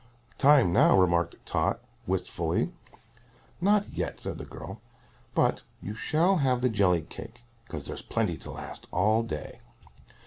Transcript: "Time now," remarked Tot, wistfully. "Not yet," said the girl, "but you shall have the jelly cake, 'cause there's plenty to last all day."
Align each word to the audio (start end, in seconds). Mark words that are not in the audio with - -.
"Time 0.39 0.73
now," 0.73 0.97
remarked 0.99 1.35
Tot, 1.45 1.79
wistfully. 2.07 2.73
"Not 3.61 3.87
yet," 3.89 4.19
said 4.19 4.39
the 4.39 4.45
girl, 4.45 4.81
"but 5.35 5.61
you 5.79 5.93
shall 5.93 6.37
have 6.37 6.61
the 6.61 6.69
jelly 6.69 7.03
cake, 7.03 7.43
'cause 7.69 7.85
there's 7.85 8.01
plenty 8.01 8.35
to 8.37 8.49
last 8.49 8.87
all 8.91 9.21
day." 9.21 9.59